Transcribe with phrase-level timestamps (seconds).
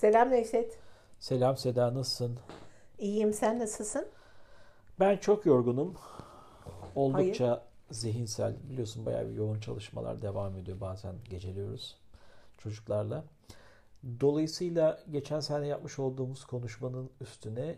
[0.00, 0.78] Selam Nevşet.
[1.18, 2.38] Selam Seda nasılsın?
[2.98, 4.06] İyiyim sen nasılsın?
[5.00, 5.94] Ben çok yorgunum.
[6.94, 7.60] Oldukça Hayır.
[7.90, 8.56] zihinsel.
[8.70, 10.80] Biliyorsun bayağı bir yoğun çalışmalar devam ediyor.
[10.80, 11.98] Bazen geceliyoruz
[12.58, 13.24] çocuklarla.
[14.20, 17.74] Dolayısıyla geçen sene yapmış olduğumuz konuşmanın üstüne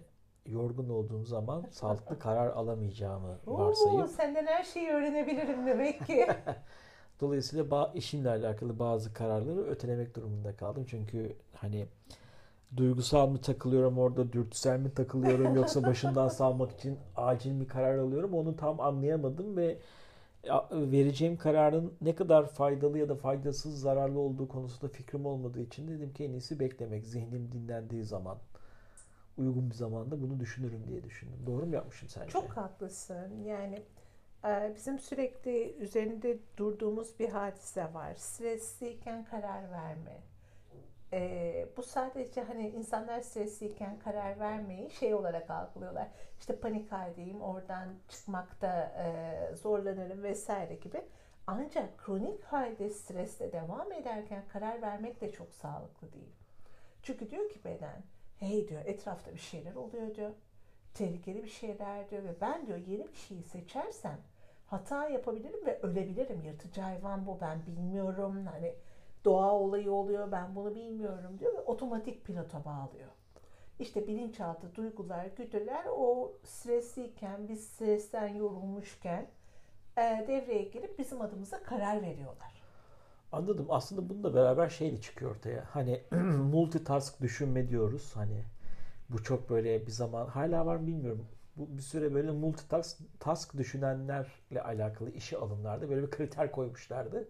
[0.47, 4.05] yorgun olduğum zaman sağlıklı karar alamayacağımı varsayıp.
[4.05, 6.27] Oo, senden her şeyi öğrenebilirim demek ki.
[7.21, 10.85] Dolayısıyla işimle alakalı bazı kararları ötelemek durumunda kaldım.
[10.89, 11.87] Çünkü hani
[12.77, 18.35] duygusal mı takılıyorum orada, dürtüsel mi takılıyorum yoksa başından salmak için acil mi karar alıyorum
[18.35, 19.79] onu tam anlayamadım ve
[20.71, 26.13] vereceğim kararın ne kadar faydalı ya da faydasız, zararlı olduğu konusunda fikrim olmadığı için dedim
[26.13, 27.07] ki en iyisi beklemek.
[27.07, 28.39] Zihnim dinlendiği zaman,
[29.39, 31.39] uygun bir zamanda bunu düşünürüm diye düşündüm.
[31.47, 32.29] Doğru mu yapmışım sence?
[32.29, 33.45] Çok haklısın.
[33.45, 33.83] Yani
[34.45, 38.15] e, bizim sürekli üzerinde durduğumuz bir hadise var.
[38.15, 40.32] Stresliyken karar verme
[41.13, 46.09] e, bu sadece hani insanlar stresliyken karar vermeyi şey olarak algılıyorlar.
[46.39, 51.05] İşte panik haldeyim, oradan çıkmakta e, zorlanırım vesaire gibi.
[51.47, 56.33] Ancak kronik halde stresle devam ederken karar vermek de çok sağlıklı değil.
[57.03, 58.03] Çünkü diyor ki beden,
[58.39, 60.31] hey diyor etrafta bir şeyler oluyor diyor.
[60.95, 64.19] Tehlikeli bir şeyler diyor ve ben diyor yeni bir şeyi seçersem
[64.67, 66.43] hata yapabilirim ve ölebilirim.
[66.43, 68.47] Yırtıcı hayvan bu ben bilmiyorum.
[68.47, 68.75] Hani
[69.25, 73.09] doğa olayı oluyor ben bunu bilmiyorum diyor ve otomatik pilota bağlıyor.
[73.79, 79.27] İşte bilinçaltı duygular, güdüler o stresliyken, biz stresten yorulmuşken
[79.97, 82.63] e, devreye girip bizim adımıza karar veriyorlar.
[83.33, 83.67] Anladım.
[83.69, 85.65] Aslında bununla beraber şey de çıkıyor ortaya.
[85.71, 86.03] Hani
[86.53, 88.13] multitask düşünme diyoruz.
[88.15, 88.45] Hani
[89.11, 91.27] bu çok böyle bir zaman hala var mı bilmiyorum.
[91.57, 97.29] Bu bir süre böyle multitask task düşünenlerle alakalı işe alımlarda böyle bir kriter koymuşlardı.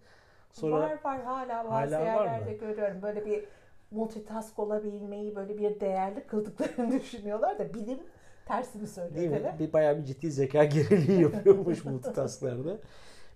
[0.53, 3.03] Sonra var var hala bazı hala yerlerde görüyorum.
[3.03, 3.45] Böyle bir
[3.91, 7.99] multitask olabilmeyi böyle bir değerli kıldıklarını düşünüyorlar da bilim
[8.47, 9.17] tersini söylüyor.
[9.17, 9.57] Değil mi?
[9.59, 12.79] Bir, bayağı bir ciddi zeka geriliği yapıyormuş multitasklarda.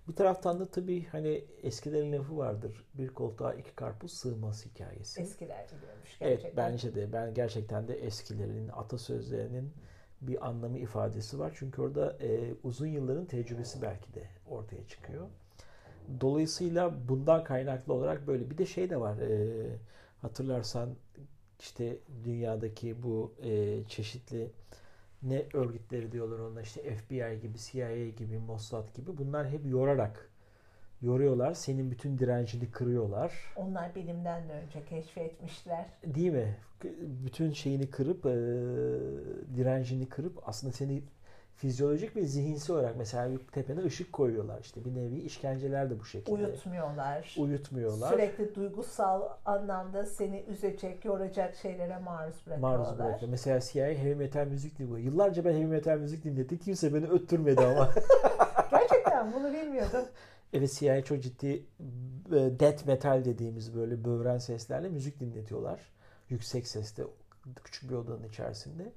[0.07, 2.85] Bir taraftan da tabii hani eskilerin lafı vardır.
[2.93, 5.21] Bir koltuğa iki karpuz sığmaz hikayesi.
[5.21, 6.47] Eskiler biliyormuş gerçekten.
[6.47, 7.13] Evet bence de.
[7.13, 9.73] Ben gerçekten de eskilerin atasözlerinin
[10.21, 11.53] bir anlamı ifadesi var.
[11.55, 15.27] Çünkü orada e, uzun yılların tecrübesi belki de ortaya çıkıyor.
[16.21, 19.17] Dolayısıyla bundan kaynaklı olarak böyle bir de şey de var.
[19.17, 19.65] E,
[20.21, 20.89] hatırlarsan
[21.59, 24.51] işte dünyadaki bu e, çeşitli
[25.23, 30.29] ne örgütleri diyorlar onlar işte FBI gibi, CIA gibi, Mossad gibi bunlar hep yorarak
[31.01, 31.53] yoruyorlar.
[31.53, 33.33] Senin bütün direncini kırıyorlar.
[33.55, 35.85] Onlar bilimden de önce keşfetmişler.
[36.05, 36.57] Değil mi?
[37.25, 38.35] Bütün şeyini kırıp e,
[39.55, 41.03] direncini kırıp aslında seni
[41.57, 46.31] fizyolojik ve zihinsel olarak mesela tepene ışık koyuyorlar işte bir nevi işkenceler de bu şekilde.
[46.31, 47.35] Uyutmuyorlar.
[47.37, 48.11] Uyutmuyorlar.
[48.11, 52.77] Sürekli duygusal anlamda seni üzecek, yoracak şeylere maruz bırakıyorlar.
[52.77, 53.31] Maruz bırakıyor.
[53.31, 54.97] Mesela CIA heavy metal müzik dinliyor.
[54.97, 56.57] Yıllarca ben heavy metal müzik dinledim.
[56.57, 57.89] Kimse beni öttürmedi ama.
[58.71, 60.05] Gerçekten bunu bilmiyordum.
[60.53, 61.65] Evet CIA çok ciddi
[62.31, 65.79] e, death metal dediğimiz böyle böğren seslerle müzik dinletiyorlar.
[66.29, 67.03] Yüksek sesle
[67.63, 68.91] küçük bir odanın içerisinde.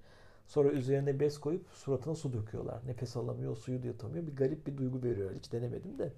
[0.50, 2.86] Sonra üzerine bez koyup suratına su döküyorlar.
[2.86, 4.26] Nefes alamıyor, suyu da yutamıyor.
[4.26, 5.30] Bir garip bir duygu veriyor.
[5.34, 6.12] Hiç denemedim de.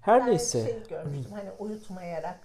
[0.00, 0.64] Her ben neyse.
[0.64, 2.40] şey görmüştüm hani uyutmayarak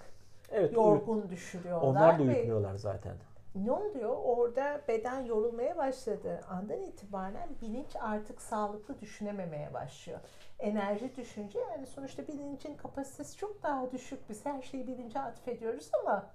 [0.51, 1.29] evet, yorgun uyut.
[1.31, 1.87] düşürüyorlar.
[1.87, 3.15] Onlar da uyutmuyorlar zaten.
[3.55, 4.17] Ne oluyor?
[4.23, 6.41] Orada beden yorulmaya başladı.
[6.49, 10.19] Andan itibaren bilinç artık sağlıklı düşünememeye başlıyor.
[10.59, 14.29] Enerji düşünce yani sonuçta bilincin kapasitesi çok daha düşük.
[14.29, 16.29] Biz her şeyi bilince atfediyoruz ama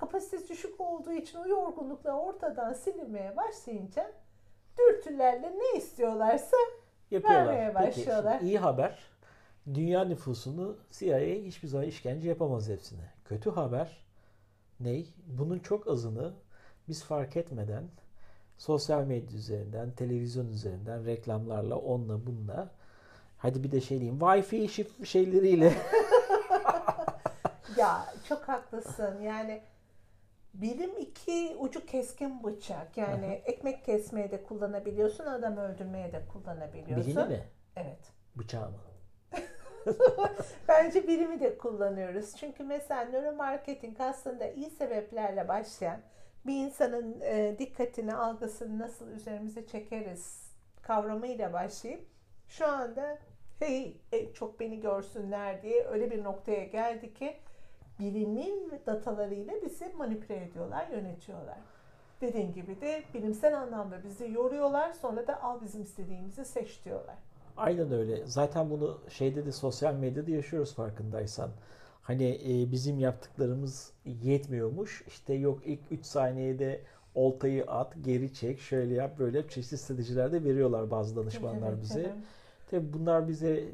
[0.00, 4.12] kapasitesi düşük olduğu için o yorgunlukla ortadan silinmeye başlayınca
[4.78, 6.56] dürtülerle ne istiyorlarsa
[7.10, 7.46] Yapıyorlar.
[7.46, 8.38] vermeye başlıyorlar.
[8.38, 8.98] Peki, iyi haber.
[9.74, 13.12] Dünya nüfusunu CIA hiçbir zaman işkence yapamaz hepsine.
[13.24, 14.04] Kötü haber
[14.80, 15.14] ney?
[15.26, 16.32] Bunun çok azını
[16.88, 17.84] biz fark etmeden
[18.58, 22.70] sosyal medya üzerinden, televizyon üzerinden, reklamlarla, onunla bununla
[23.38, 25.72] hadi bir de şey diyeyim, Wi-Fi şeyleriyle
[27.76, 29.20] ya çok haklısın.
[29.20, 29.62] Yani
[30.54, 32.96] Bilim iki ucu keskin bıçak.
[32.96, 33.32] Yani Aha.
[33.32, 37.16] ekmek kesmeye de kullanabiliyorsun, adam öldürmeye de kullanabiliyorsun.
[37.16, 37.44] Bilimi mi?
[37.76, 38.12] Evet.
[38.36, 38.78] Bıçağı mı?
[40.68, 42.36] Bence bilimi de kullanıyoruz.
[42.36, 46.00] Çünkü mesela nöromarketing aslında iyi sebeplerle başlayan
[46.46, 50.52] bir insanın e, dikkatini, algısını nasıl üzerimize çekeriz
[50.82, 52.06] kavramıyla başlayıp
[52.48, 53.18] şu anda
[53.58, 57.36] hey e, çok beni görsünler diye öyle bir noktaya geldi ki
[58.00, 61.58] bilimin datalarıyla bizi manipüle ediyorlar, yönetiyorlar.
[62.20, 67.16] Dediğim gibi de bilimsel anlamda bizi yoruyorlar sonra da al bizim istediğimizi seç diyorlar.
[67.56, 68.26] Aynen öyle.
[68.26, 71.50] Zaten bunu şeyde de sosyal medyada yaşıyoruz farkındaysan.
[72.02, 75.04] Hani e, bizim yaptıklarımız yetmiyormuş.
[75.06, 76.80] İşte yok ilk 3 saniyede
[77.14, 79.50] oltayı at, geri çek, şöyle yap, böyle yap.
[79.50, 82.00] Çeşitli stratejiler de veriyorlar bazı danışmanlar Evet, bize.
[82.00, 82.12] evet.
[82.70, 83.64] Tabii bunlar bize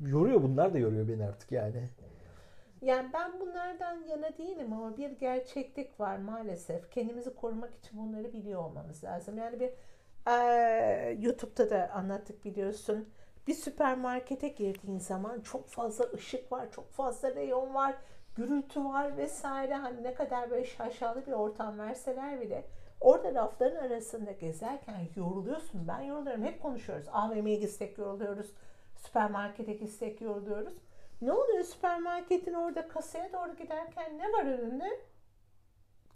[0.00, 0.42] yoruyor.
[0.42, 1.88] Bunlar da yoruyor beni artık yani.
[2.84, 6.90] Yani ben bunlardan yana değilim ama bir gerçeklik var maalesef.
[6.90, 9.38] Kendimizi korumak için bunları biliyor olmamız lazım.
[9.38, 9.70] Yani bir
[10.26, 13.08] eee, YouTube'da da anlattık biliyorsun.
[13.46, 17.94] Bir süpermarkete girdiğin zaman çok fazla ışık var, çok fazla reyon var,
[18.36, 19.74] gürültü var vesaire.
[19.74, 22.64] Hani ne kadar böyle şaşalı bir ortam verseler bile
[23.00, 25.88] orada rafların arasında gezerken yoruluyorsun.
[25.88, 26.44] Ben yoruluyorum.
[26.44, 27.06] Hep konuşuyoruz.
[27.12, 28.52] AVM'ye gitsek yoruluyoruz.
[28.96, 30.74] Süpermarkete gitsek yoruluyoruz.
[31.24, 35.00] Ne oluyor süpermarketin orada kasaya doğru giderken ne var önünde?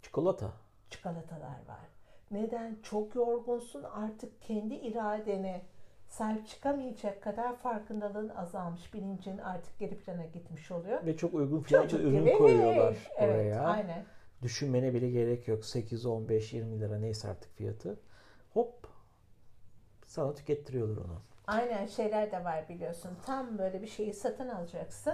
[0.01, 0.53] Çikolata.
[0.89, 1.87] Çikolatalar var.
[2.31, 2.77] Neden?
[2.83, 5.61] Çok yorgunsun artık kendi iradene
[6.07, 8.93] sahip çıkamayacak kadar farkındalığın azalmış.
[8.93, 11.05] Bilincin artık geri plana gitmiş oluyor.
[11.05, 12.37] Ve çok uygun fiyatlı Çocuk ürün gibi.
[12.37, 13.61] koyuyorlar Evet, oraya.
[13.63, 14.05] aynen.
[14.41, 15.65] Düşünmene bile gerek yok.
[15.65, 17.99] 8, 15, 20 lira neyse artık fiyatı.
[18.53, 18.87] Hop
[20.05, 21.21] sana tükettiriyorlar onu.
[21.49, 23.11] Aynen şeyler de var biliyorsun.
[23.25, 25.13] Tam böyle bir şeyi satın alacaksın.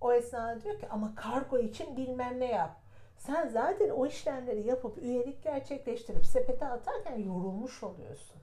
[0.00, 2.80] O esnada diyor ki ama kargo için bilmem ne yap.
[3.18, 8.36] Sen zaten o işlemleri yapıp üyelik gerçekleştirip sepete atarken yorulmuş oluyorsun.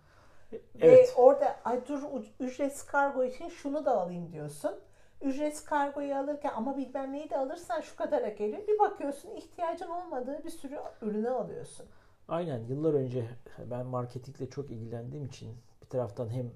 [0.52, 1.10] Evet.
[1.10, 2.04] Ve orada ay dur
[2.40, 4.80] ücretsiz kargo için şunu da alayım diyorsun.
[5.22, 8.68] Ücretsiz kargoyu alırken ama bilmem neyi de alırsan şu kadara geliyor.
[8.68, 11.86] Bir bakıyorsun ihtiyacın olmadığı bir sürü ürünü alıyorsun.
[12.28, 13.26] Aynen yıllar önce
[13.72, 16.52] ben marketingle çok ilgilendiğim için bir taraftan hem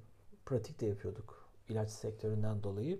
[0.47, 2.99] pratik de yapıyorduk ilaç sektöründen dolayı.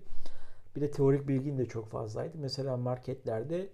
[0.76, 2.38] Bir de teorik bilgim de çok fazlaydı.
[2.38, 3.68] Mesela marketlerde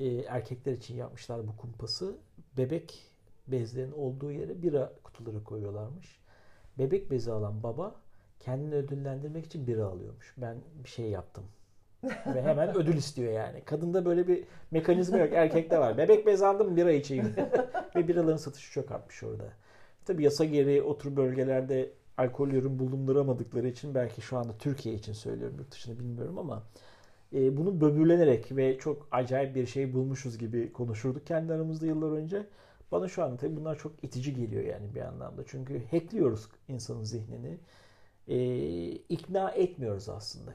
[0.00, 2.16] e, erkekler için yapmışlar bu kumpası.
[2.56, 3.02] Bebek
[3.48, 6.20] bezlerin olduğu yere bira kutuları koyuyorlarmış.
[6.78, 7.94] Bebek bezi alan baba
[8.40, 10.34] kendini ödüllendirmek için bira alıyormuş.
[10.36, 11.44] Ben bir şey yaptım.
[12.04, 13.64] Ve hemen ödül istiyor yani.
[13.64, 15.32] Kadında böyle bir mekanizma yok.
[15.32, 15.98] Erkekte var.
[15.98, 17.34] Bebek bezi aldım bira içeyim.
[17.96, 19.44] Ve biraların satışı çok artmış orada.
[20.04, 25.12] Tabii yasa gereği o tür bölgelerde alkol ürün bulunduramadıkları için belki şu anda Türkiye için
[25.12, 26.62] söylüyorum yurt dışını bilmiyorum ama
[27.34, 32.46] e, bunu böbürlenerek ve çok acayip bir şey bulmuşuz gibi konuşurduk kendi aramızda yıllar önce.
[32.92, 35.42] Bana şu anda tabii bunlar çok itici geliyor yani bir anlamda.
[35.46, 37.58] Çünkü hackliyoruz insanın zihnini.
[38.28, 38.38] E,
[38.90, 40.50] ikna etmiyoruz aslında.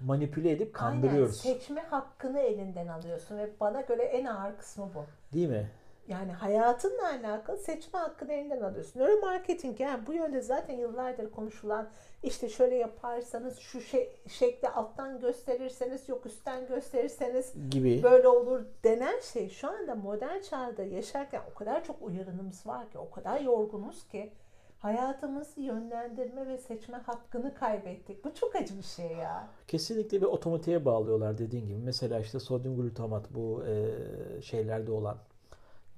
[0.00, 1.42] Manipüle edip kandırıyoruz.
[1.46, 5.04] Aynen seçme hakkını elinden alıyorsun ve bana göre en ağır kısmı bu.
[5.34, 5.70] Değil mi?
[6.08, 9.00] Yani hayatınla alakalı seçme hakkını elinden alıyorsun.
[9.00, 11.88] Nöromarketing yani bu yönde zaten yıllardır konuşulan
[12.22, 18.02] işte şöyle yaparsanız şu şey, şekli alttan gösterirseniz yok üstten gösterirseniz Gibi.
[18.02, 22.98] böyle olur denen şey şu anda modern çağda yaşarken o kadar çok uyarınımız var ki
[22.98, 24.32] o kadar yorgunuz ki
[24.78, 28.24] hayatımızı yönlendirme ve seçme hakkını kaybettik.
[28.24, 29.48] Bu çok acı bir şey ya.
[29.66, 31.78] Kesinlikle bir otomatiğe bağlıyorlar dediğin gibi.
[31.78, 35.18] Mesela işte sodyum glutamat bu e, şeylerde olan,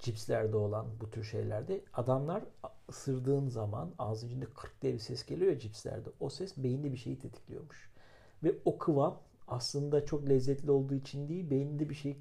[0.00, 2.42] cipslerde olan bu tür şeylerde adamlar
[2.90, 6.08] ısırdığın zaman ağzın içinde kırk diye bir ses geliyor ya cipslerde.
[6.20, 7.90] O ses beyinde bir şeyi tetikliyormuş.
[8.44, 12.16] Ve o kıvam aslında çok lezzetli olduğu için değil, beyinde bir şeyi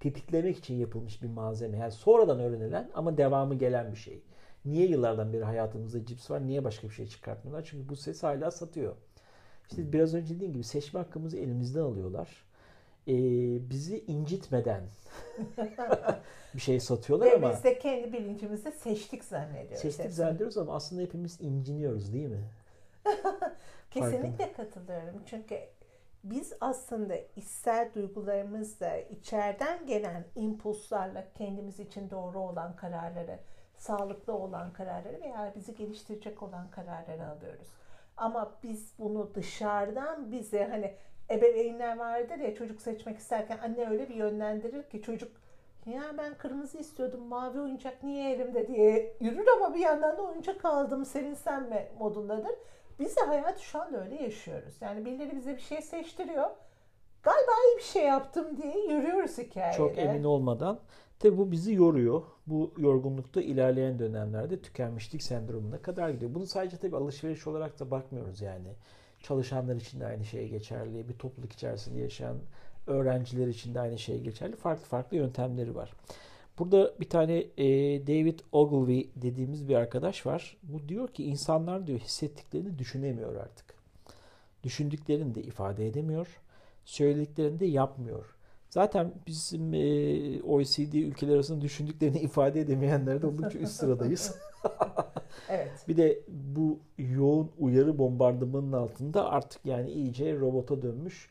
[0.00, 1.78] tetiklemek için yapılmış bir malzeme.
[1.78, 4.22] Yani sonradan öğrenilen ama devamı gelen bir şey.
[4.64, 6.46] Niye yıllardan beri hayatımızda cips var?
[6.46, 7.68] Niye başka bir şey çıkartmıyorlar?
[7.70, 8.96] Çünkü bu ses hala satıyor.
[9.70, 12.44] İşte biraz önce dediğim gibi seçme hakkımızı elimizden alıyorlar.
[13.08, 14.82] Ee, bizi incitmeden
[16.54, 19.78] bir şey satıyorlar Ve ama biz de kendi bilincimizde seçtik zannediyoruz.
[19.78, 20.12] seçtik hepsini.
[20.12, 22.44] zannediyoruz ama aslında hepimiz inciniyoruz değil mi?
[23.90, 25.22] Kesinlikle katılıyorum.
[25.26, 25.58] Çünkü
[26.24, 33.38] biz aslında içsel duygularımızla içeriden gelen impulslarla kendimiz için doğru olan kararları,
[33.76, 37.68] sağlıklı olan kararları veya bizi geliştirecek olan kararları alıyoruz.
[38.16, 40.94] Ama biz bunu dışarıdan bize hani
[41.30, 45.32] ebeveynler vardır ya çocuk seçmek isterken anne öyle bir yönlendirir ki çocuk
[45.86, 50.64] ya ben kırmızı istiyordum mavi oyuncak niye elimde diye yürür ama bir yandan da oyuncak
[50.64, 52.52] aldım sevinsem mi modundadır.
[52.98, 54.74] Biz de hayatı şu anda öyle yaşıyoruz.
[54.80, 56.50] Yani birileri bize bir şey seçtiriyor.
[57.22, 59.76] Galiba iyi bir şey yaptım diye yürüyoruz hikayede.
[59.76, 60.80] Çok emin olmadan.
[61.18, 62.22] Tabi bu bizi yoruyor.
[62.46, 66.34] Bu yorgunlukta ilerleyen dönemlerde tükenmişlik sendromuna kadar gidiyor.
[66.34, 68.68] Bunu sadece tabii alışveriş olarak da bakmıyoruz yani.
[69.24, 71.08] Çalışanlar için de aynı şey geçerli.
[71.08, 72.36] Bir topluluk içerisinde yaşayan
[72.86, 74.56] öğrenciler için de aynı şey geçerli.
[74.56, 75.92] Farklı farklı yöntemleri var.
[76.58, 77.66] Burada bir tane e,
[78.06, 80.56] David Ogilvy dediğimiz bir arkadaş var.
[80.62, 83.74] Bu diyor ki insanlar diyor hissettiklerini düşünemiyor artık.
[84.62, 86.40] Düşündüklerini de ifade edemiyor.
[86.84, 88.33] Söylediklerini de yapmıyor.
[88.74, 94.34] Zaten bizim e, OECD ülkeler arasında düşündüklerini ifade edemeyenlerde oldukça üst sıradayız.
[95.48, 95.84] Evet.
[95.88, 101.30] Bir de bu yoğun uyarı bombardımanının altında artık yani iyice robota dönmüş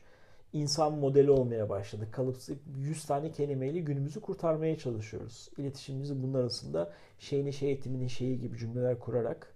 [0.52, 2.12] insan modeli olmaya başladık.
[2.12, 5.48] Kalıpsız 100 tane kelimeyle günümüzü kurtarmaya çalışıyoruz.
[5.58, 9.54] İletişimimizi bunun arasında şeyini şey eğitiminin şeyi gibi cümleler kurarak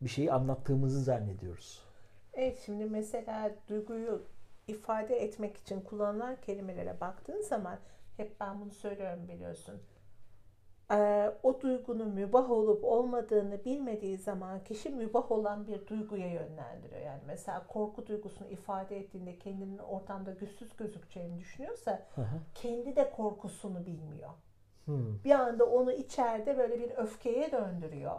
[0.00, 1.82] bir şeyi anlattığımızı zannediyoruz.
[2.34, 4.22] Evet şimdi mesela duyguyu
[4.70, 7.78] ifade etmek için kullanılan kelimelere baktığın zaman
[8.16, 9.80] hep ben bunu söylüyorum biliyorsun.
[10.92, 17.00] Ee, o duygunun mübah olup olmadığını bilmediği zaman kişi mübah olan bir duyguya yönlendiriyor.
[17.00, 22.22] Yani mesela korku duygusunu ifade ettiğinde kendinin ortamda güçsüz gözükeceğini düşünüyorsa hı.
[22.54, 24.30] kendi de korkusunu bilmiyor.
[24.84, 25.24] Hmm.
[25.24, 28.16] Bir anda onu içeride böyle bir öfkeye döndürüyor.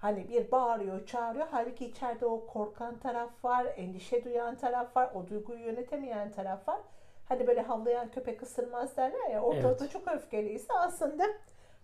[0.00, 1.46] Hani bir bağırıyor, çağırıyor.
[1.50, 6.80] Halbuki içeride o korkan taraf var, endişe duyan taraf var, o duyguyu yönetemeyen taraf var.
[7.28, 9.42] Hani böyle havlayan köpek ısırmaz derler ya.
[9.42, 9.90] Ortada Evet.
[9.92, 11.24] çok öfkeliyse aslında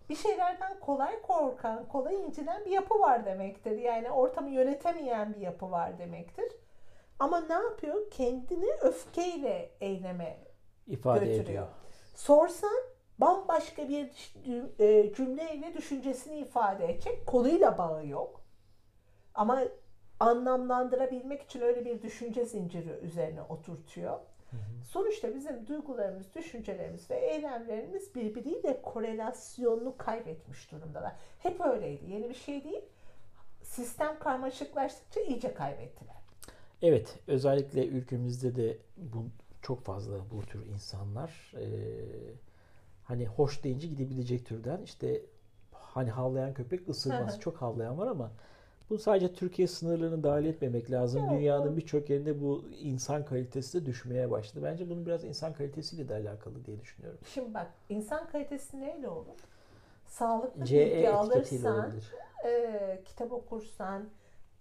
[0.09, 3.77] bir şeylerden kolay korkan, kolay incinen bir yapı var demektir.
[3.77, 6.51] Yani ortamı yönetemeyen bir yapı var demektir.
[7.19, 8.11] Ama ne yapıyor?
[8.11, 10.37] Kendini öfkeyle eyleme
[10.87, 11.43] ifade götürüyor.
[11.43, 11.67] ediyor.
[12.15, 12.81] Sorsan
[13.19, 14.33] bambaşka bir
[14.79, 17.25] e, cümleyle düşüncesini ifade edecek.
[17.25, 18.41] Konuyla bağı yok.
[19.33, 19.63] Ama
[20.19, 24.19] anlamlandırabilmek için öyle bir düşünce zinciri üzerine oturtuyor.
[24.89, 31.13] Sonuçta bizim duygularımız, düşüncelerimiz ve eylemlerimiz birbiriyle korelasyonunu kaybetmiş durumdalar.
[31.39, 32.11] Hep öyleydi.
[32.11, 32.81] Yeni bir şey değil.
[33.63, 36.15] Sistem karmaşıklaştıkça iyice kaybettiler.
[36.81, 39.25] Evet, özellikle ülkemizde de bu
[39.61, 42.46] çok fazla bu tür insanlar Ee,
[43.07, 45.21] hani hoş deyince gidebilecek türden işte
[45.71, 47.39] hani havlayan köpek ısırmaz.
[47.39, 48.31] Çok havlayan var ama
[48.89, 51.23] bu sadece Türkiye sınırlarını dahil etmemek lazım.
[51.23, 54.65] Yok, Dünyanın birçok yerinde bu insan kalitesi de düşmeye başladı.
[54.65, 57.19] Bence bunun biraz insan kalitesiyle de alakalı diye düşünüyorum.
[57.33, 59.39] Şimdi bak insan kalitesi neyle olur?
[60.07, 61.91] Sağlıklı CE bilgi alırsan,
[62.45, 64.03] e, kitap okursan,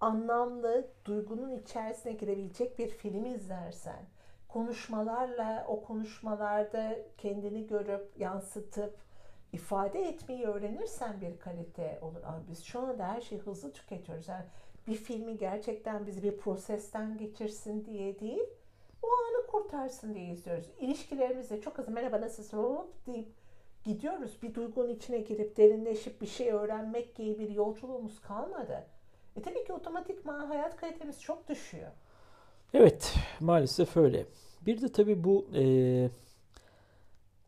[0.00, 4.02] anlamlı, duygunun içerisine girebilecek bir film izlersen,
[4.48, 8.98] konuşmalarla o konuşmalarda kendini görüp, yansıtıp,
[9.52, 12.22] ifade etmeyi öğrenirsen bir kalite olur.
[12.26, 14.28] Ama biz şu anda her şeyi hızlı tüketiyoruz.
[14.28, 14.44] Yani
[14.86, 18.44] bir filmi gerçekten bizi bir prosesten geçirsin diye değil,
[19.02, 20.66] o anı kurtarsın diye izliyoruz.
[20.80, 23.28] İlişkilerimizde çok hızlı merhaba nasılsın hop deyip
[23.84, 24.42] gidiyoruz.
[24.42, 28.86] Bir duygunun içine girip derinleşip bir şey öğrenmek gibi bir yolculuğumuz kalmadı.
[29.36, 31.90] E tabii ki otomatikman hayat kalitemiz çok düşüyor.
[32.74, 34.26] Evet, maalesef öyle.
[34.66, 35.64] Bir de tabii bu e,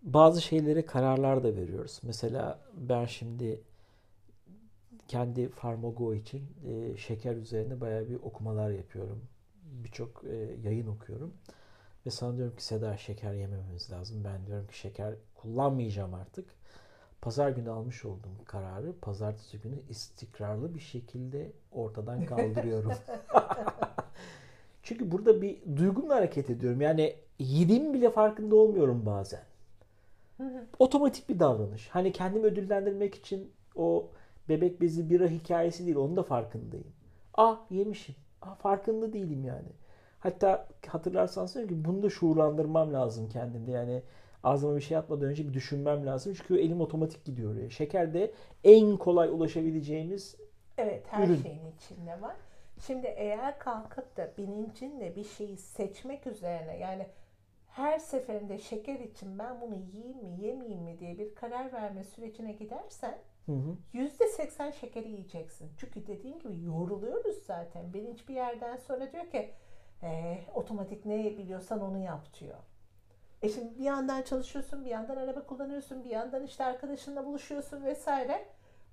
[0.03, 2.01] bazı şeylere kararlar da veriyoruz.
[2.03, 3.61] Mesela ben şimdi
[5.09, 9.25] kendi Farmago için e, şeker üzerine bayağı bir okumalar yapıyorum.
[9.63, 11.35] Birçok e, yayın okuyorum.
[12.07, 14.25] Ve sana diyorum ki Seda şeker yemememiz lazım.
[14.25, 16.49] Ben diyorum ki şeker kullanmayacağım artık.
[17.21, 22.93] Pazar günü almış olduğum kararı pazartesi günü istikrarlı bir şekilde ortadan kaldırıyorum.
[24.89, 26.81] Çünkü burada bir duygumla hareket ediyorum.
[26.81, 29.41] Yani yediğim bile farkında olmuyorum bazen.
[30.79, 31.89] Otomatik bir davranış.
[31.89, 34.09] Hani kendimi ödüllendirmek için o
[34.49, 35.97] bebek bezi bira hikayesi değil.
[35.97, 36.87] Onun da farkındayım.
[37.35, 38.15] Ah yemişim.
[38.43, 39.69] Ah farkında değilim yani.
[40.21, 43.71] Hatta hatırlarsanız diyorum ki bunu da şuurlandırmam lazım kendimde.
[43.71, 44.03] Yani
[44.45, 46.35] ağzıma bir şey atmadan önce bir düşünmem lazım.
[46.37, 47.71] Çünkü elim otomatik gidiyor oraya.
[47.71, 48.33] Şeker de
[48.65, 50.37] en kolay ulaşabileceğimiz
[50.79, 51.43] Evet her Ürün.
[51.43, 52.37] şeyin içinde var.
[52.87, 57.07] Şimdi eğer kalkıp da bilincinle bir şeyi seçmek üzerine yani
[57.69, 62.53] her seferinde şeker için ben bunu yiyeyim mi yemeyeyim mi diye bir karar verme sürecine
[62.53, 63.53] gidersen hı,
[63.95, 65.71] %80 şekeri yiyeceksin.
[65.79, 67.93] Çünkü dediğim gibi yoruluyoruz zaten.
[67.95, 69.51] Bilinç bir yerden sonra diyor ki
[70.03, 72.59] "Eh, otomatik ne biliyorsan onu yap diyor.
[73.43, 78.47] E şimdi bir yandan çalışıyorsun, bir yandan araba kullanıyorsun, bir yandan işte arkadaşınla buluşuyorsun vesaire.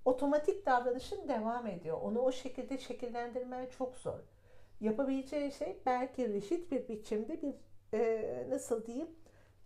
[0.05, 1.97] Otomatik davranışın devam ediyor.
[2.01, 4.19] Onu o şekilde şekillendirmen çok zor.
[4.81, 7.53] Yapabileceğin şey belki reşit bir biçimde bir
[7.93, 9.07] e, nasıl diyeyim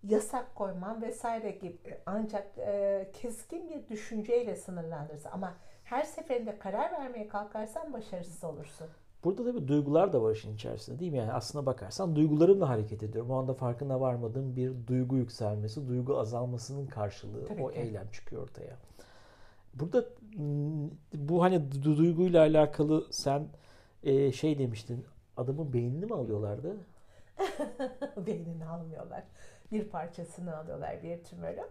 [0.04, 5.54] yasak koyman vesaire gibi ancak e, keskin bir düşünceyle sınırlandırırsın ama
[5.84, 8.88] her seferinde karar vermeye kalkarsan başarısız olursun.
[9.24, 11.18] Burada tabii duygular da var işin içerisinde değil mi?
[11.18, 13.32] Yani aslına bakarsan duygularımla hareket ediyorum.
[13.32, 17.80] O anda farkına varmadığım bir duygu yükselmesi, duygu azalmasının karşılığı Tabii o ki.
[17.80, 18.78] eylem çıkıyor ortaya.
[19.80, 20.06] Burada
[21.14, 23.48] bu hani du- duyguyla alakalı sen
[24.04, 25.06] e, şey demiştin.
[25.38, 26.78] Adamın beynini mi alıyorlardı?
[28.18, 29.24] Beynini almıyorlar.
[29.72, 31.62] Bir parçasını alıyorlar bir tümörü.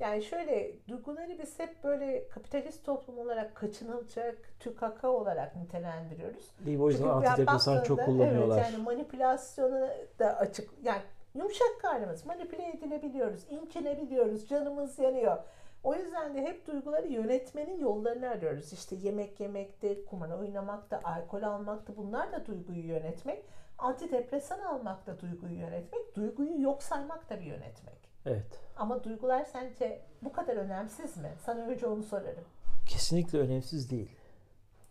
[0.00, 6.50] Yani şöyle duyguları biz hep böyle kapitalist toplum olarak kaçınılacak tükaka olarak nitelendiriyoruz.
[6.66, 6.78] Değil?
[6.80, 8.58] O yüzden antidepresan çok kullanıyorlar.
[8.58, 10.70] Evet yani manipülasyonu da açık.
[10.82, 11.00] Yani
[11.34, 15.38] yumuşak karnımız manipüle edilebiliyoruz, incinebiliyoruz, canımız yanıyor.
[15.82, 18.72] O yüzden de hep duyguları yönetmenin yollarını arıyoruz.
[18.72, 23.44] İşte yemek yemekte, kumar oynamakta, alkol almakta bunlar da duyguyu yönetmek.
[23.78, 27.96] Antidepresan almak da duyguyu yönetmek, duyguyu yok saymak da bir yönetmek.
[28.26, 28.60] Evet.
[28.76, 31.32] Ama duygular sence bu kadar önemsiz mi?
[31.44, 32.44] Sana önce onu sorarım.
[32.86, 34.10] Kesinlikle önemsiz değil.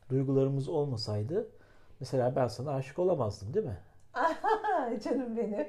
[0.09, 1.49] Duygularımız olmasaydı
[1.99, 3.77] mesela ben sana aşık olamazdım değil mi?
[5.03, 5.67] Canım benim.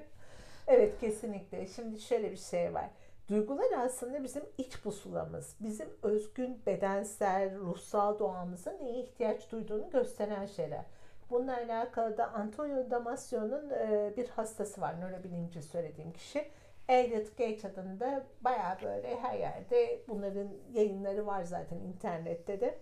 [0.67, 1.67] Evet kesinlikle.
[1.67, 2.91] Şimdi şöyle bir şey var.
[3.29, 5.57] Duygular aslında bizim iç pusulamız.
[5.61, 10.85] Bizim özgün bedensel, ruhsal doğamızın neye ihtiyaç duyduğunu gösteren şeyler.
[11.31, 15.01] Bununla alakalı da Antonio Damasio'nun e, bir hastası var.
[15.01, 16.51] Nörobilimci söylediğim kişi.
[16.89, 22.79] Elliot Gage adında baya böyle her yerde bunların yayınları var zaten internette de.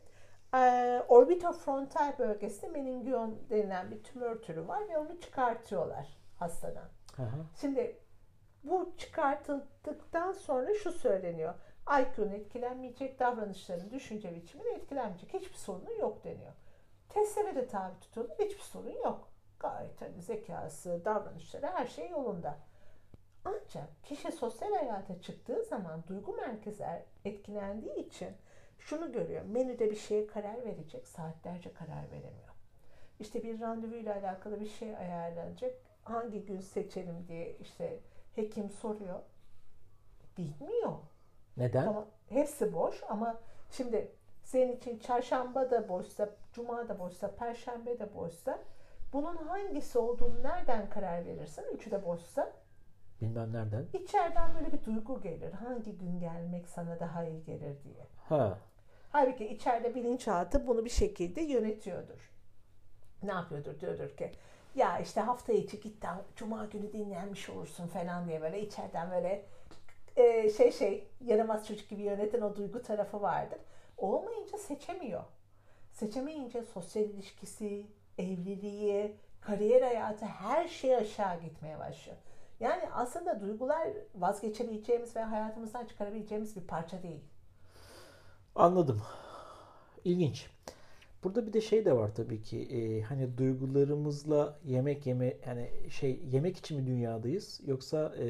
[0.54, 6.88] E, orbitofrontal bölgesinde meningiom denilen bir tümör türü var ve onu çıkartıyorlar hastadan.
[7.18, 7.36] Aha.
[7.60, 7.96] Şimdi
[8.64, 11.54] bu çıkartıldıktan sonra şu söyleniyor.
[12.00, 15.35] IQ'un etkilenmeyecek, davranışların, düşünce biçiminin etkilenmeyecek.
[15.35, 16.52] Hiçbir sorunu yok deniyor.
[17.09, 18.33] Testlere de tabi tutuldu.
[18.38, 19.28] Hiçbir sorun yok.
[19.61, 22.59] Gayet hani zekası, davranışları her şey yolunda.
[23.44, 26.85] Ancak kişi sosyal hayata çıktığı zaman duygu merkezi
[27.25, 28.28] etkilendiği için
[28.78, 29.44] şunu görüyor.
[29.44, 32.54] Menüde bir şeye karar verecek, saatlerce karar veremiyor.
[33.21, 35.75] İşte bir randevuyla alakalı bir şey ayarlanacak.
[36.04, 37.99] Hangi gün seçelim diye işte
[38.35, 39.21] hekim soruyor.
[40.38, 40.93] Bilmiyor.
[41.57, 41.87] Neden?
[41.87, 44.12] Ama hepsi boş ama şimdi
[44.43, 48.59] senin için çarşamba da boşsa, cuma da boşsa, perşembe de boşsa
[49.12, 51.64] bunun hangisi olduğunu nereden karar verirsin?
[51.75, 52.53] Üçü de boşsa.
[53.21, 53.87] Bilmem nereden.
[53.93, 55.53] İçeriden böyle bir duygu gelir.
[55.53, 58.07] Hangi gün gelmek sana daha iyi gelir diye.
[58.29, 58.59] Ha.
[59.12, 62.31] Halbuki içeride bilinçaltı bunu bir şekilde yönetiyordur.
[63.23, 63.81] Ne yapıyordur?
[63.81, 64.33] Diyordur ki
[64.75, 69.47] ya işte hafta içi git de cuma günü dinlenmiş olursun falan diye böyle içeriden böyle
[70.16, 73.59] e, şey şey yaramaz çocuk gibi yöneten o duygu tarafı vardır.
[73.97, 75.25] Olmayınca seçemiyor.
[75.93, 77.87] Seçemeyince sosyal ilişkisi,
[78.19, 82.19] evliliği, kariyer hayatı her şey aşağı gitmeye başlıyor.
[82.61, 87.25] Yani aslında duygular vazgeçebileceğimiz ve hayatımızdan çıkarabileceğimiz bir parça değil.
[88.54, 89.03] Anladım.
[90.05, 90.51] İlginç.
[91.24, 96.20] Burada bir de şey de var tabii ki e, hani duygularımızla yemek yeme yani şey
[96.30, 98.26] yemek için mi dünyadayız yoksa e,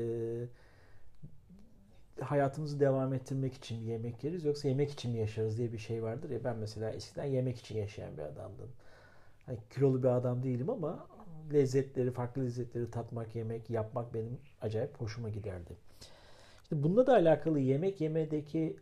[2.20, 6.02] hayatımızı devam ettirmek için mi yemek yeriz yoksa yemek için mi yaşarız diye bir şey
[6.02, 8.70] vardır ya ben mesela eskiden yemek için yaşayan bir adamdım.
[9.46, 11.06] Hani kilolu bir adam değilim ama
[11.52, 15.76] lezzetleri, farklı lezzetleri tatmak, yemek, yapmak benim acayip hoşuma giderdi.
[16.62, 18.76] İşte bununla da alakalı yemek yemedeki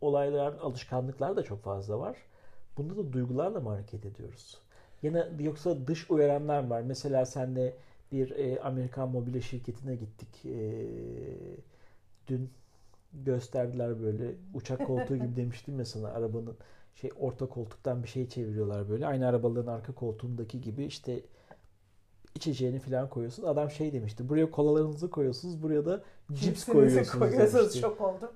[0.00, 2.16] olaylar, alışkanlıklar da çok fazla var.
[2.76, 4.58] Bunda da duygularla mı hareket ediyoruz?
[5.02, 6.82] Yine yoksa dış uyaranlar var.
[6.82, 7.74] Mesela senle
[8.12, 10.44] bir e, Amerikan mobilya şirketine gittik.
[10.44, 10.86] E,
[12.28, 12.50] dün
[13.12, 16.56] gösterdiler böyle uçak koltuğu gibi demiştim ya sana arabanın
[16.94, 19.06] şey orta koltuktan bir şey çeviriyorlar böyle.
[19.06, 21.22] Aynı arabaların arka koltuğundaki gibi işte
[22.34, 23.42] içeceğini falan koyuyorsun.
[23.42, 24.28] Adam şey demişti.
[24.28, 25.62] Buraya kolalarınızı koyuyorsunuz.
[25.62, 27.18] Buraya da cips koyuyorsunuz.
[27.18, 28.30] koyuyorsunuz çok oldum.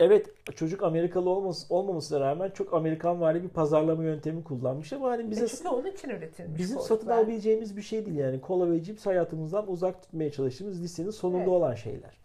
[0.00, 5.30] Evet çocuk Amerikalı olması, olmamasına rağmen çok Amerikan vari bir pazarlama yöntemi kullanmış ama hani
[5.30, 6.60] bize e çünkü onun için üretilmiş.
[6.60, 7.16] Bizim satın ben.
[7.16, 8.40] alabileceğimiz bir şey değil yani.
[8.40, 11.48] Kola ve cips hayatımızdan uzak tutmaya çalıştığımız listenin sonunda evet.
[11.48, 12.20] olan şeyler.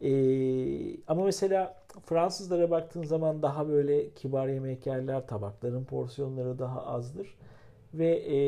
[0.00, 7.36] Ee, ama mesela Fransızlara baktığın zaman daha böyle kibar yemek yerler, tabakların porsiyonları daha azdır.
[7.94, 8.38] Ve e,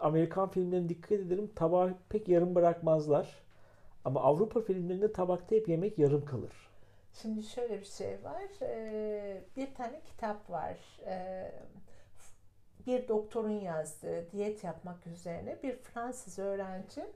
[0.00, 3.42] Amerikan filmlerine dikkat ederim tabağı pek yarım bırakmazlar.
[4.04, 6.65] Ama Avrupa filmlerinde tabakta hep yemek yarım kalır.
[7.22, 8.42] Şimdi şöyle bir şey var.
[8.62, 11.00] Ee, bir tane kitap var.
[11.06, 11.52] Ee,
[12.86, 17.06] bir doktorun yazdığı diyet yapmak üzerine bir Fransız öğrenci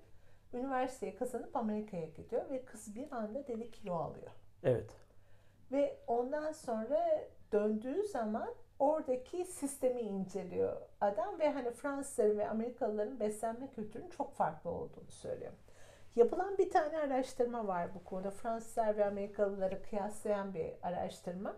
[0.53, 4.31] üniversiteye kazanıp Amerika'ya gidiyor ve kız bir anda deli kilo alıyor.
[4.63, 4.91] Evet.
[5.73, 13.71] Ve ondan sonra döndüğü zaman oradaki sistemi inceliyor adam ve hani Fransızların ve Amerikalıların beslenme
[13.71, 15.53] kültürünün çok farklı olduğunu söylüyor.
[16.16, 18.31] Yapılan bir tane araştırma var bu konuda.
[18.31, 21.57] Fransızlar ve Amerikalıları kıyaslayan bir araştırma.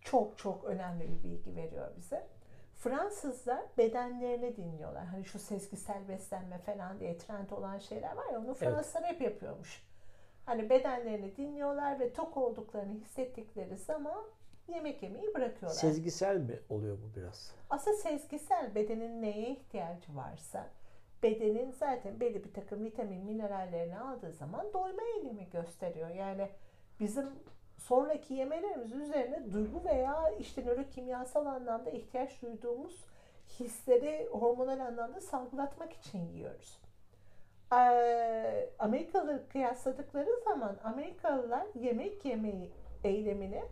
[0.00, 2.26] Çok çok önemli bir bilgi veriyor bize.
[2.74, 5.04] Fransızlar bedenlerini dinliyorlar.
[5.04, 9.10] Hani şu sezgisel beslenme falan diye trend olan şeyler var ya onu Fransızlar evet.
[9.10, 9.82] hep yapıyormuş.
[10.46, 14.24] Hani bedenlerini dinliyorlar ve tok olduklarını hissettikleri zaman
[14.68, 15.78] yemek yemeyi bırakıyorlar.
[15.78, 17.54] Sezgisel mi oluyor bu biraz?
[17.70, 20.66] Aslında sezgisel bedenin neye ihtiyacı varsa
[21.24, 26.10] bedenin zaten belli bir takım vitamin minerallerini aldığı zaman doyma eğilimi gösteriyor.
[26.10, 26.48] Yani
[27.00, 27.26] bizim
[27.76, 33.04] sonraki yemelerimiz üzerine duygu veya işte nörokimyasal anlamda ihtiyaç duyduğumuz
[33.60, 36.80] hisleri hormonal anlamda salgılatmak için yiyoruz.
[37.72, 42.70] Ee, Amerikalıları kıyasladıkları zaman Amerikalılar yemek yemeyi
[43.04, 43.62] eylemini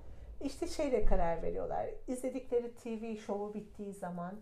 [0.40, 1.86] işte şeyle karar veriyorlar.
[2.08, 4.34] İzledikleri TV şovu bittiği zaman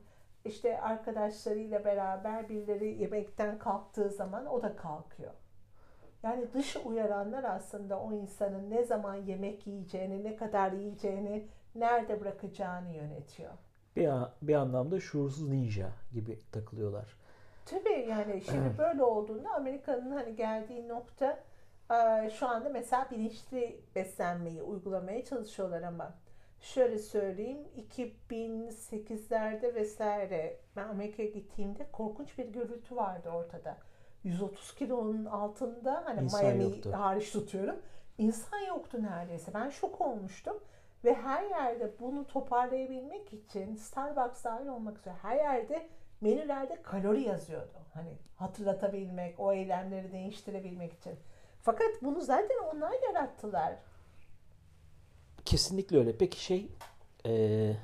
[0.45, 5.33] işte arkadaşlarıyla beraber birileri yemekten kalktığı zaman o da kalkıyor.
[6.23, 12.91] Yani dış uyaranlar aslında o insanın ne zaman yemek yiyeceğini, ne kadar yiyeceğini, nerede bırakacağını
[12.91, 13.53] yönetiyor.
[13.97, 14.11] Bir,
[14.43, 17.17] bir anlamda şuursuz ninja gibi takılıyorlar.
[17.67, 21.39] Tabii yani şimdi böyle olduğunda Amerika'nın hani geldiği nokta
[22.39, 26.15] şu anda mesela bilinçli beslenmeyi uygulamaya çalışıyorlar ama
[26.61, 27.59] şöyle söyleyeyim
[28.31, 33.77] 2008'lerde vesaire ben Amerika'ya gittiğimde korkunç bir gürültü vardı ortada.
[34.25, 37.77] 130 kilonun altında hani İnsan Miami hariç tutuyorum.
[38.19, 39.55] İnsan yoktu neredeyse.
[39.55, 40.61] Ben şok olmuştum.
[41.05, 45.89] Ve her yerde bunu toparlayabilmek için Starbucks dahil olmak üzere her yerde
[46.21, 47.79] menülerde kalori yazıyordu.
[47.95, 51.15] Hani hatırlatabilmek, o eylemleri değiştirebilmek için.
[51.63, 53.75] Fakat bunu zaten onlar yarattılar.
[55.45, 56.17] Kesinlikle öyle.
[56.17, 56.69] Peki şey
[57.27, 57.77] ee,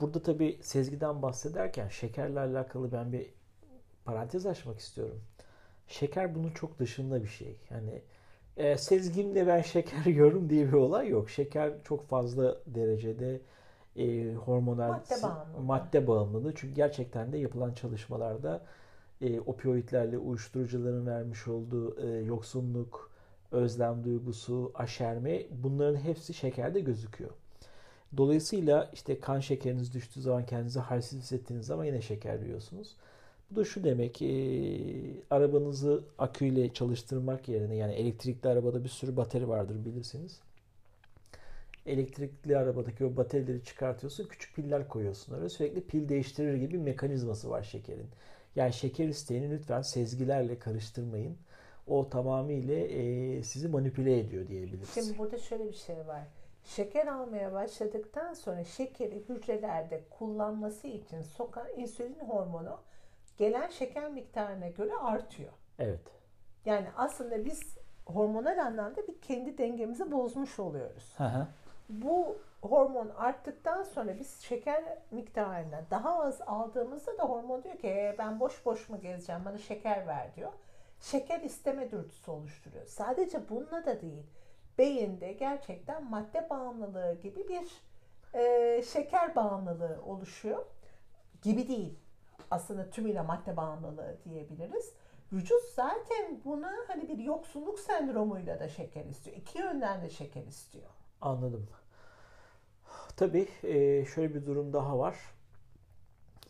[0.00, 3.26] burada tabii Sezgi'den bahsederken şekerle alakalı ben bir
[4.04, 5.20] parantez açmak istiyorum.
[5.88, 7.56] Şeker bunun çok dışında bir şey.
[7.70, 8.02] Yani
[8.56, 11.30] e, sezgimle ben şeker yiyorum diye bir olay yok.
[11.30, 13.40] Şeker çok fazla derecede
[13.96, 15.62] e, hormonal madde bağımlılığı.
[15.62, 16.54] madde bağımlılığı.
[16.54, 18.64] Çünkü gerçekten de yapılan çalışmalarda
[19.20, 23.10] e, opioidlerle uyuşturucuların vermiş olduğu e, yoksunluk,
[23.54, 27.30] özlem duygusu, aşerme bunların hepsi şekerde gözüküyor.
[28.16, 32.96] Dolayısıyla işte kan şekeriniz düştüğü zaman kendinizi halsiz hissettiğiniz zaman yine şeker yiyorsunuz.
[33.50, 34.30] Bu da şu demek, e,
[35.30, 40.40] arabanızı aküyle çalıştırmak yerine yani elektrikli arabada bir sürü batarya vardır bilirsiniz.
[41.86, 45.48] Elektrikli arabadaki o bataryaları çıkartıyorsun, küçük piller koyuyorsun oraya.
[45.48, 48.06] Sürekli pil değiştirir gibi bir mekanizması var şekerin.
[48.56, 51.36] Yani şeker isteğini lütfen sezgilerle karıştırmayın.
[51.86, 54.94] O tamamıyla e, sizi manipüle ediyor diyebiliriz.
[54.94, 56.22] Şimdi burada şöyle bir şey var.
[56.64, 62.78] Şeker almaya başladıktan sonra şekeri hücrelerde kullanması için sokan insülin hormonu
[63.36, 65.52] gelen şeker miktarına göre artıyor.
[65.78, 66.00] Evet.
[66.64, 71.14] Yani aslında biz hormonal anlamda bir kendi dengemizi bozmuş oluyoruz.
[71.16, 71.46] Hı hı.
[71.88, 78.14] Bu hormon arttıktan sonra biz şeker miktarını daha az aldığımızda da hormon diyor ki e,
[78.18, 80.52] ben boş boş mu gezeceğim bana şeker ver diyor.
[81.10, 82.86] Şeker isteme dürtüsü oluşturuyor.
[82.86, 84.26] Sadece bununla da değil.
[84.78, 87.82] Beyinde gerçekten madde bağımlılığı gibi bir
[88.34, 90.64] e, şeker bağımlılığı oluşuyor.
[91.42, 91.98] Gibi değil
[92.50, 94.92] aslında tümüyle madde bağımlılığı diyebiliriz.
[95.32, 99.36] Vücut zaten buna hani bir yoksulluk sendromuyla da şeker istiyor.
[99.36, 100.90] İki yönden de şeker istiyor.
[101.20, 101.68] Anladım.
[103.16, 105.16] Tabii e, şöyle bir durum daha var.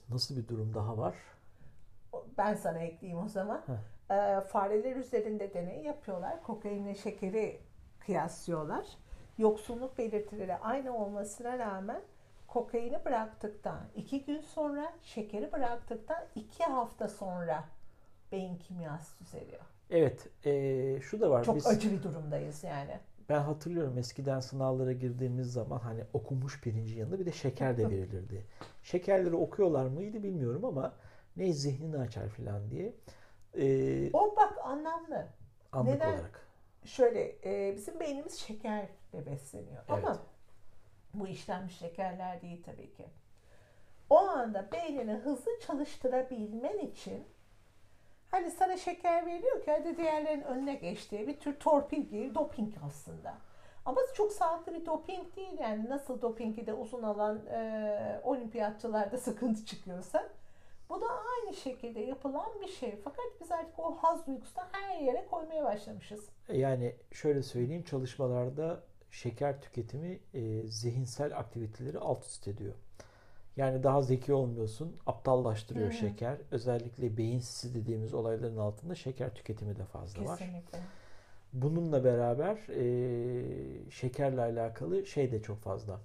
[0.09, 1.15] Nasıl bir durum daha var?
[2.39, 3.63] Ben sana ekleyeyim o zaman.
[4.11, 6.43] E, fareler üzerinde deney yapıyorlar.
[6.43, 7.61] Kokainle şekeri
[7.99, 8.87] kıyaslıyorlar.
[9.39, 12.01] Yoksulluk belirtileri aynı olmasına rağmen
[12.47, 17.65] kokaini bıraktıktan iki gün sonra, şekeri bıraktıktan iki hafta sonra
[18.33, 19.63] beyin kimyası düzeliyor.
[19.91, 21.45] Evet, e, şu da var.
[21.45, 22.99] Çok Biz, acı bir durumdayız yani.
[23.29, 28.45] Ben hatırlıyorum eskiden sınavlara girdiğimiz zaman hani okunmuş pirinci yanında bir de şeker de verilirdi.
[28.83, 30.93] Şekerleri okuyorlar mıydı bilmiyorum ama
[31.37, 32.93] ne zihnini açar falan diye.
[33.59, 35.27] Ee, o bak anlamlı.
[35.73, 36.13] Anlık Neden?
[36.13, 36.47] olarak.
[36.85, 38.89] Şöyle e, bizim beynimiz şekerle
[39.27, 39.85] besleniyor.
[39.89, 40.05] Evet.
[40.05, 40.19] Ama
[41.15, 43.07] bu işlenmiş şekerler değil tabii ki.
[44.11, 47.25] O anda beynini hızlı çalıştırabilmen için
[48.31, 53.35] hani sana şeker veriyor ki hadi diğerlerin önüne geçtiği bir tür torpil gibi doping aslında.
[53.85, 59.67] Ama çok sağlıklı bir doping değil yani nasıl dopingi de uzun alan e, olimpiyatçılarda sıkıntı
[59.67, 60.29] çıkıyorsa
[60.89, 61.07] bu da
[61.45, 62.97] aynı şekilde yapılan bir şey.
[63.05, 66.29] Fakat biz artık o haz duygusunu her yere koymaya başlamışız.
[66.53, 72.75] Yani şöyle söyleyeyim çalışmalarda şeker tüketimi e, zihinsel aktiviteleri alt üst ediyor.
[73.57, 75.99] Yani daha zeki olmuyorsun, aptallaştırıyor Hı-hı.
[75.99, 76.37] şeker.
[76.51, 80.79] Özellikle beyinsiz dediğimiz olayların altında şeker tüketimi de fazla Kesinlikle.
[80.79, 80.85] var.
[81.53, 86.01] Bununla beraber e, şekerle alakalı şey de çok fazla.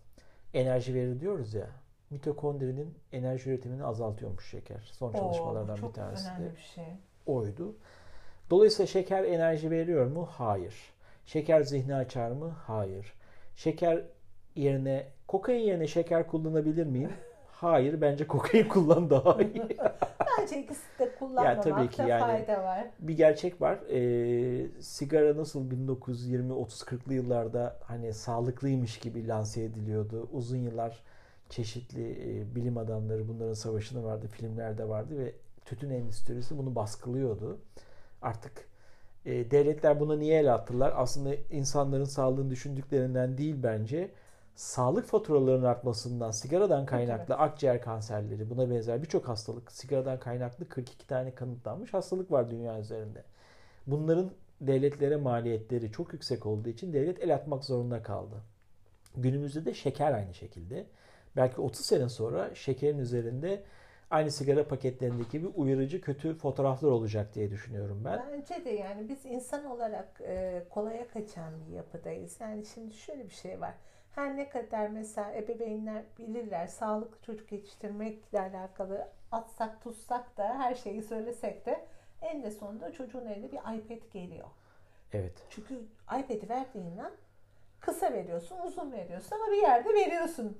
[0.54, 1.69] Enerji verir diyoruz ya.
[2.10, 4.89] Mitokondrinin enerji üretimini azaltıyormuş şeker.
[4.91, 6.84] Son çalışmalardan Oo, bir tanesi de bir şey.
[7.26, 7.76] oydu.
[8.50, 10.26] Dolayısıyla şeker enerji veriyor mu?
[10.32, 10.76] Hayır.
[11.26, 12.50] Şeker zihni açar mı?
[12.67, 13.13] Hayır.
[13.56, 14.04] Şeker
[14.56, 17.12] yerine kokain yerine şeker kullanabilir miyim?
[17.52, 18.02] Hayır.
[18.02, 19.78] Bence kokain kullan daha iyi.
[20.39, 22.86] bence ikisi de kullanmamakta yani tabii ki yani fayda var.
[23.00, 23.80] Bir gerçek var.
[23.89, 30.30] Ee, sigara nasıl 1920 30 40'lı yıllarda hani sağlıklıymış gibi lanse ediliyordu.
[30.34, 31.00] Uzun yıllar
[31.49, 35.35] çeşitli e, bilim adamları bunların savaşını vardı, filmlerde vardı ve
[35.65, 37.59] tütün endüstrisi bunu baskılıyordu.
[38.21, 38.69] Artık
[39.25, 40.93] e, devletler buna niye el attılar?
[40.95, 44.12] Aslında insanların sağlığını düşündüklerinden değil bence.
[44.55, 51.35] sağlık faturalarının artmasından, sigaradan kaynaklı akciğer kanserleri, buna benzer birçok hastalık, sigaradan kaynaklı 42 tane
[51.35, 53.23] kanıtlanmış hastalık var dünya üzerinde.
[53.88, 54.31] Bunların
[54.62, 58.35] devletlere maliyetleri çok yüksek olduğu için devlet el atmak zorunda kaldı.
[59.17, 60.85] Günümüzde de şeker aynı şekilde.
[61.39, 63.63] Belki 30 sene sonra şekerin üzerinde
[64.12, 68.23] aynı sigara paketlerindeki gibi uyarıcı kötü fotoğraflar olacak diye düşünüyorum ben.
[68.32, 72.38] Bence de yani biz insan olarak e, kolaya kaçan bir yapıdayız.
[72.39, 73.73] Yani şimdi şöyle bir şey var.
[74.15, 81.04] Her ne kadar mesela ebeveynler bilirler sağlıklı çocuk yetiştirmekle alakalı atsak tutsak da her şeyi
[81.04, 81.86] söylesek de
[82.21, 84.47] en de sonunda çocuğun eline bir iPad geliyor.
[85.13, 85.34] Evet.
[85.49, 85.75] Çünkü
[86.06, 87.12] iPad'i verdiğinden
[87.80, 90.58] kısa veriyorsun, uzun veriyorsun ama bir yerde veriyorsun.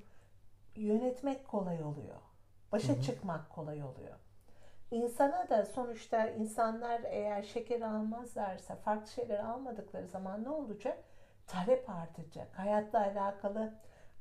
[0.76, 2.16] Yönetmek kolay oluyor.
[2.72, 3.02] Başa Hı-hı.
[3.02, 4.14] çıkmak kolay oluyor.
[4.90, 10.98] İnsana da sonuçta insanlar eğer şeker almazlarsa, farklı şeyler almadıkları zaman ne olacak?
[11.46, 12.58] Talep artacak.
[12.58, 13.74] Hayatla alakalı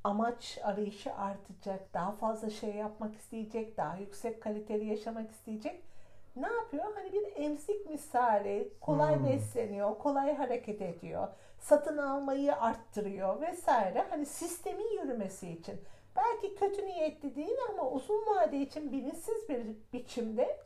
[0.03, 1.93] amaç arayışı artacak.
[1.93, 3.77] Daha fazla şey yapmak isteyecek.
[3.77, 5.83] Daha yüksek kaliteli yaşamak isteyecek.
[6.35, 6.85] Ne yapıyor?
[6.95, 9.25] Hani bir emzik misali kolay hmm.
[9.25, 11.27] besleniyor, kolay hareket ediyor,
[11.59, 14.05] satın almayı arttırıyor vesaire.
[14.09, 15.81] Hani sistemin yürümesi için
[16.15, 19.61] belki kötü niyetli değil ama uzun vade için bilinçsiz bir
[19.93, 20.57] biçimde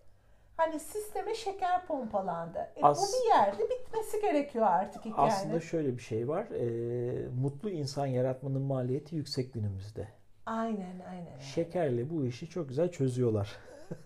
[0.57, 2.71] hani sisteme şeker pompalandı.
[2.75, 5.31] E, As- bu bir yerde bitmesi gerekiyor artık hikayenin.
[5.31, 6.45] Aslında şöyle bir şey var.
[6.45, 10.07] E, mutlu insan yaratmanın maliyeti yüksek günümüzde.
[10.45, 11.39] Aynen aynen.
[11.39, 13.55] Şekerle bu işi çok güzel çözüyorlar.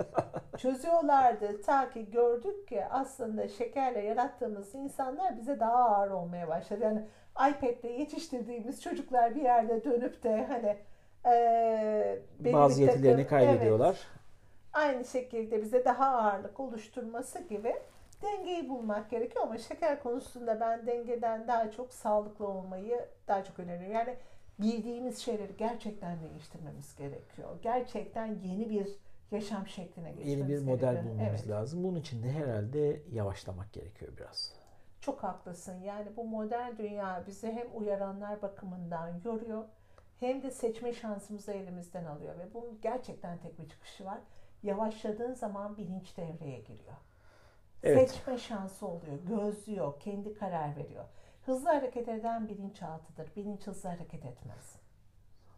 [0.58, 1.62] çözüyorlardı.
[1.62, 6.84] Ta ki gördük ki aslında şekerle yarattığımız insanlar bize daha ağır olmaya başladı.
[6.84, 7.06] Yani
[7.50, 10.78] iPad'le yetiştirdiğimiz çocuklar bir yerde dönüp de hani
[11.28, 12.20] e,
[12.54, 13.88] bazı yetilerini kaybediyorlar.
[13.90, 14.08] Evet,
[14.74, 17.76] aynı şekilde bize daha ağırlık oluşturması gibi
[18.22, 23.94] dengeyi bulmak gerekiyor ama şeker konusunda ben dengeden daha çok sağlıklı olmayı daha çok öneriyorum.
[23.94, 24.16] Yani
[24.60, 27.50] bildiğimiz şeyleri gerçekten değiştirmemiz gerekiyor.
[27.62, 28.88] Gerçekten yeni bir
[29.32, 31.14] yaşam şekline geçmemiz Yeni bir model gerekiyor.
[31.14, 31.50] bulmamız evet.
[31.50, 31.84] lazım.
[31.84, 34.54] Bunun için de herhalde yavaşlamak gerekiyor biraz.
[35.02, 35.82] Çok haklısın.
[35.82, 39.64] Yani bu modern dünya bizi hem uyaranlar bakımından yoruyor
[40.20, 44.20] hem de seçme şansımızı elimizden alıyor ve bunun gerçekten tek bir çıkışı var.
[44.64, 46.96] Yavaşladığın zaman bilinç devreye giriyor.
[47.84, 48.12] Evet.
[48.12, 51.06] Seçme şansı oluyor, gözlüyor, kendi karar veriyor.
[51.46, 53.36] Hızlı hareket eden bilinçaltıdır.
[53.36, 54.76] Bilinç hızlı hareket etmez.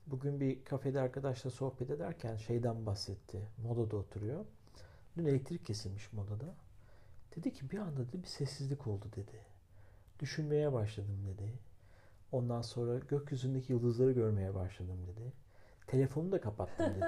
[0.07, 3.47] Bugün bir kafede arkadaşla sohbet ederken şeyden bahsetti.
[3.63, 4.45] Modada oturuyor.
[5.17, 6.55] Dün elektrik kesilmiş modada.
[7.35, 9.45] Dedi ki bir anda dedi bir sessizlik oldu dedi.
[10.19, 11.53] Düşünmeye başladım dedi.
[12.31, 15.33] Ondan sonra gökyüzündeki yıldızları görmeye başladım dedi.
[15.87, 16.99] Telefonu da kapattım dedi.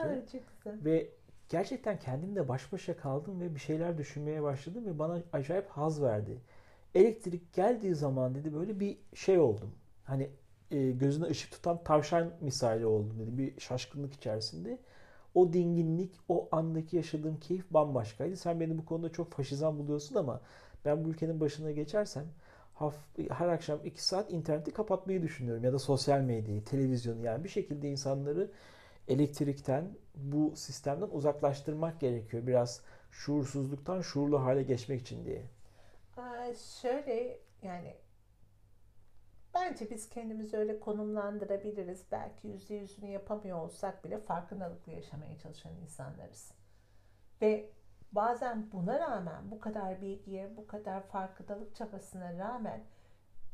[0.85, 1.09] ve
[1.49, 6.41] gerçekten kendimle baş başa kaldım ve bir şeyler düşünmeye başladım ve bana acayip haz verdi.
[6.95, 9.71] Elektrik geldiği zaman dedi böyle bir şey oldum.
[10.03, 10.29] Hani
[10.71, 13.37] e, gözüne ışık tutan tavşan misali oldum dedi.
[13.37, 14.77] Bir şaşkınlık içerisinde.
[15.33, 18.37] O dinginlik, o andaki yaşadığım keyif bambaşkaydı.
[18.37, 20.41] Sen beni bu konuda çok faşizan buluyorsun ama
[20.85, 22.25] ben bu ülkenin başına geçersem
[23.29, 25.63] her akşam iki saat interneti kapatmayı düşünüyorum.
[25.63, 28.51] Ya da sosyal medyayı, televizyonu yani bir şekilde insanları
[29.07, 32.47] elektrikten, bu sistemden uzaklaştırmak gerekiyor.
[32.47, 35.43] Biraz şuursuzluktan şuurlu hale geçmek için diye.
[36.17, 37.97] Aa, şöyle yani
[39.53, 42.03] bence biz kendimizi öyle konumlandırabiliriz.
[42.11, 46.51] Belki yüzde yüzünü yapamıyor olsak bile farkındalıklı yaşamaya çalışan insanlarız.
[47.41, 47.69] Ve
[48.11, 52.81] bazen buna rağmen bu kadar bilgiye, bu kadar farkındalık çabasına rağmen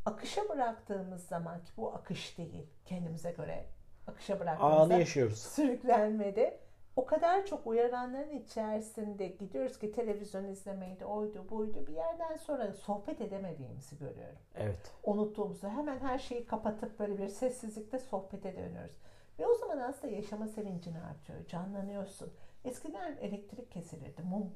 [0.06, 3.66] akışa bıraktığımız zaman ki bu akış değil kendimize göre
[4.08, 5.40] akışa bıraktığımızda Anı yaşıyoruz.
[5.40, 6.58] sürüklenmedi.
[6.96, 11.88] O kadar çok uyaranların içerisinde gidiyoruz ki televizyon izlemeydi, oydu, buydu.
[11.88, 14.40] Bir yerden sonra sohbet edemediğimizi görüyorum.
[14.56, 14.92] Evet.
[15.04, 18.96] Unuttuğumuzu hemen her şeyi kapatıp böyle bir sessizlikte sohbete dönüyoruz.
[19.40, 22.34] Ve o zaman aslında yaşama sevincin artıyor, canlanıyorsun.
[22.68, 24.22] Eskiden elektrik kesilirdi.
[24.22, 24.50] Mum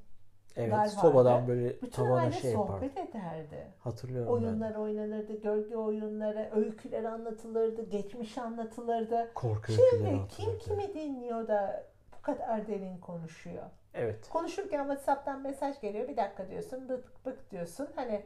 [0.56, 0.90] Evet, vardı.
[0.90, 2.68] sobadan böyle Bütün tavana şey yapar.
[2.68, 3.68] sohbet ederdi.
[3.80, 4.80] Hatırlıyorum Oyunlar ben.
[4.80, 9.32] oynanırdı, gölge oyunları, öyküler anlatılırdı, geçmiş anlatılırdı.
[9.36, 11.84] Korku Şimdi kim kimi dinliyor da
[12.18, 13.64] bu kadar derin konuşuyor?
[13.94, 14.30] Evet.
[14.30, 16.08] Konuşurken WhatsApp'tan mesaj geliyor.
[16.08, 17.88] Bir dakika diyorsun, bık bık diyorsun.
[17.96, 18.22] Hani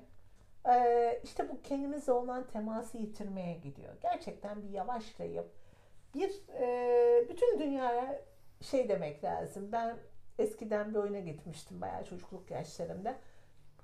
[0.69, 3.93] e, işte bu kendimizle olan teması yitirmeye gidiyor.
[4.01, 5.45] Gerçekten bir yavaşlayıp
[6.15, 8.21] bir e, bütün dünyaya
[8.61, 9.71] şey demek lazım.
[9.71, 9.97] Ben
[10.39, 13.17] eskiden bir oyuna gitmiştim bayağı çocukluk yaşlarımda.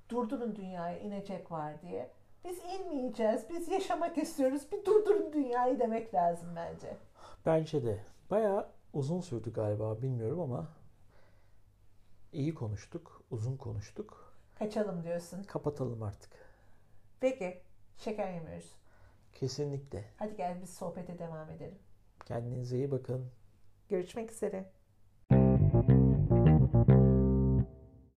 [0.09, 2.11] Durdurun dünyaya inecek var diye.
[2.45, 3.49] Biz inmeyeceğiz.
[3.49, 4.71] Biz yaşamak istiyoruz.
[4.71, 6.97] Bir durdurun dünyayı demek lazım bence.
[7.45, 7.99] Bence de.
[8.31, 10.67] Bayağı uzun sürdü galiba bilmiyorum ama
[12.33, 13.23] iyi konuştuk.
[13.31, 14.33] Uzun konuştuk.
[14.59, 15.43] Kaçalım diyorsun.
[15.43, 16.31] Kapatalım artık.
[17.19, 17.61] Peki.
[17.97, 18.75] Şeker yemiyoruz.
[19.33, 20.05] Kesinlikle.
[20.17, 21.79] Hadi gel biz sohbete devam edelim.
[22.25, 23.31] Kendinize iyi bakın.
[23.91, 24.65] Görüşmek üzere.